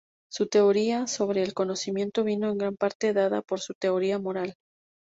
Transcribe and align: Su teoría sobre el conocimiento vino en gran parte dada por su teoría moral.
Su 0.31 0.47
teoría 0.47 1.05
sobre 1.05 1.43
el 1.43 1.53
conocimiento 1.53 2.23
vino 2.23 2.49
en 2.49 2.57
gran 2.57 2.75
parte 2.75 3.13
dada 3.13 3.43
por 3.43 3.59
su 3.59 3.75
teoría 3.79 4.17
moral. 4.17 4.55